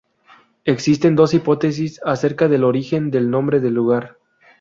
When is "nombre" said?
3.29-3.59